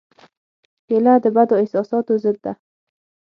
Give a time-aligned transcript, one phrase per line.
[0.87, 2.53] کېله د بدو احساساتو ضد ده.